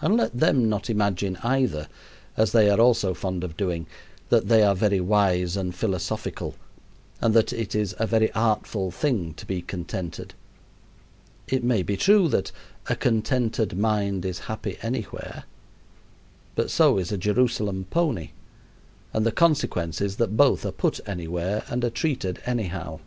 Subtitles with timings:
[0.00, 1.86] And let them not imagine, either
[2.36, 3.86] as they are also fond of doing
[4.28, 6.56] that they are very wise and philosophical
[7.20, 10.34] and that it is a very artful thing to be contented.
[11.46, 12.50] It may be true that
[12.88, 15.44] "a contented mind is happy anywhere,"
[16.56, 18.30] but so is a Jerusalem pony,
[19.12, 22.98] and the consequence is that both are put anywhere and are treated anyhow.